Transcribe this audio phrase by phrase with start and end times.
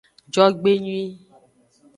[0.33, 1.05] Jogbenyui.